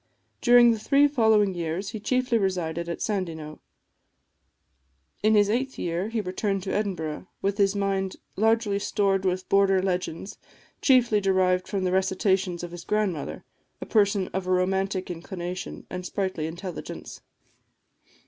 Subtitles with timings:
[0.41, 3.59] During the three following years he chiefly resided at Sandyknowe.
[5.21, 9.79] In his eighth year he returned to Edinburgh, with his mind largely stored with border
[9.79, 10.39] legends,
[10.81, 13.43] chiefly derived from the recitations of his grandmother,
[13.79, 17.21] a person of a romantic inclination and sprightly intelligence.